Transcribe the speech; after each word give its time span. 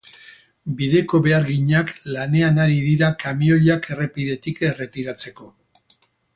Bideko 0.77 1.19
beharginak 1.27 1.91
lanean 2.15 2.57
ari 2.65 2.79
dira 2.87 3.11
kamioiak 3.27 3.89
errepidetik 3.97 4.65
erretiratzeko. 4.73 5.55